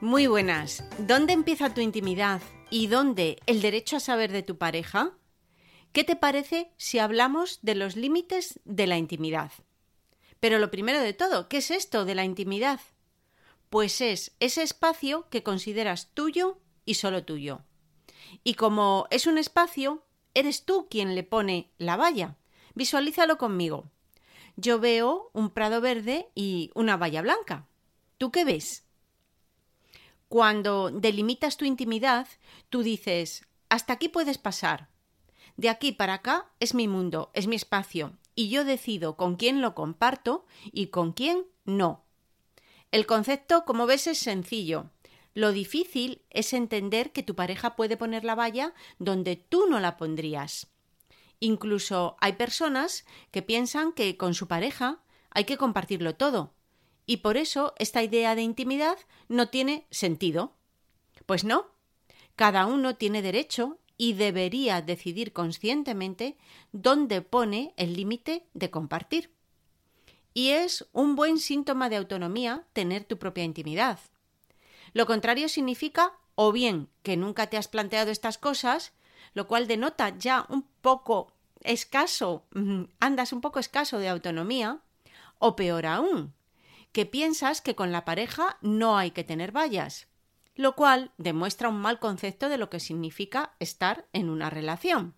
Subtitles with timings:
[0.00, 0.84] Muy buenas.
[0.98, 5.18] ¿Dónde empieza tu intimidad y dónde el derecho a saber de tu pareja?
[5.92, 9.50] ¿Qué te parece si hablamos de los límites de la intimidad?
[10.38, 12.80] Pero lo primero de todo, ¿qué es esto de la intimidad?
[13.70, 17.62] Pues es ese espacio que consideras tuyo y solo tuyo.
[18.44, 22.36] Y como es un espacio, eres tú quien le pone la valla.
[22.76, 23.90] Visualízalo conmigo.
[24.54, 27.66] Yo veo un prado verde y una valla blanca.
[28.16, 28.87] ¿Tú qué ves?
[30.28, 32.26] Cuando delimitas tu intimidad,
[32.68, 34.88] tú dices, hasta aquí puedes pasar.
[35.56, 39.62] De aquí para acá es mi mundo, es mi espacio, y yo decido con quién
[39.62, 42.04] lo comparto y con quién no.
[42.90, 44.90] El concepto, como ves, es sencillo.
[45.34, 49.96] Lo difícil es entender que tu pareja puede poner la valla donde tú no la
[49.96, 50.68] pondrías.
[51.40, 56.54] Incluso hay personas que piensan que con su pareja hay que compartirlo todo,
[57.08, 60.52] y por eso esta idea de intimidad no tiene sentido.
[61.24, 61.68] Pues no.
[62.36, 66.36] Cada uno tiene derecho y debería decidir conscientemente
[66.70, 69.32] dónde pone el límite de compartir.
[70.34, 73.98] Y es un buen síntoma de autonomía tener tu propia intimidad.
[74.92, 78.92] Lo contrario significa o bien que nunca te has planteado estas cosas,
[79.32, 81.32] lo cual denota ya un poco
[81.62, 84.80] escaso, mm, andas un poco escaso de autonomía,
[85.38, 86.34] o peor aún,
[86.92, 90.08] que piensas que con la pareja no hay que tener vallas,
[90.54, 95.14] lo cual demuestra un mal concepto de lo que significa estar en una relación.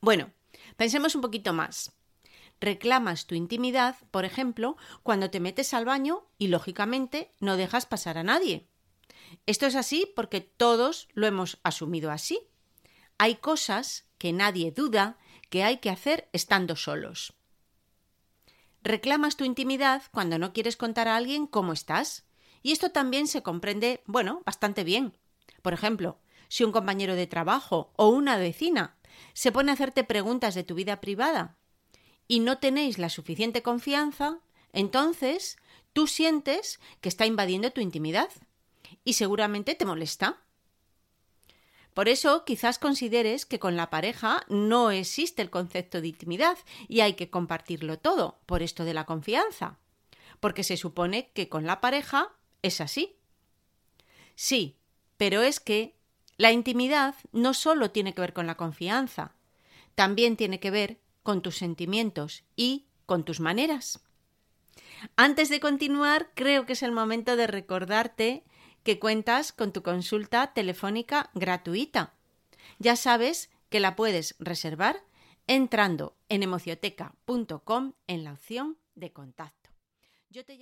[0.00, 0.32] Bueno,
[0.76, 1.92] pensemos un poquito más.
[2.60, 8.18] Reclamas tu intimidad, por ejemplo, cuando te metes al baño y, lógicamente, no dejas pasar
[8.18, 8.68] a nadie.
[9.46, 12.40] Esto es así porque todos lo hemos asumido así.
[13.18, 17.34] Hay cosas que nadie duda que hay que hacer estando solos.
[18.82, 22.26] Reclamas tu intimidad cuando no quieres contar a alguien cómo estás.
[22.62, 25.16] Y esto también se comprende, bueno, bastante bien.
[25.62, 26.18] Por ejemplo,
[26.48, 28.96] si un compañero de trabajo o una vecina
[29.34, 31.58] se pone a hacerte preguntas de tu vida privada
[32.26, 34.40] y no tenéis la suficiente confianza,
[34.72, 35.58] entonces
[35.92, 38.30] tú sientes que está invadiendo tu intimidad
[39.04, 40.42] y seguramente te molesta.
[42.00, 46.56] Por eso quizás consideres que con la pareja no existe el concepto de intimidad
[46.88, 49.76] y hay que compartirlo todo, por esto de la confianza,
[50.40, 53.18] porque se supone que con la pareja es así.
[54.34, 54.78] Sí,
[55.18, 55.94] pero es que
[56.38, 59.34] la intimidad no solo tiene que ver con la confianza,
[59.94, 64.00] también tiene que ver con tus sentimientos y con tus maneras.
[65.16, 68.42] Antes de continuar, creo que es el momento de recordarte
[68.82, 72.14] que cuentas con tu consulta telefónica gratuita.
[72.78, 74.96] Ya sabes que la puedes reservar
[75.46, 79.70] entrando en emocioteca.com en la opción de contacto.
[80.30, 80.56] Yo te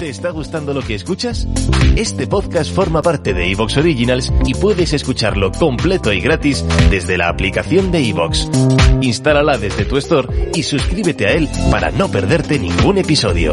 [0.00, 1.46] ¿Te está gustando lo que escuchas?
[1.94, 7.28] Este podcast forma parte de Evox Originals y puedes escucharlo completo y gratis desde la
[7.28, 8.48] aplicación de Evox.
[9.02, 13.52] Instálala desde tu store y suscríbete a él para no perderte ningún episodio.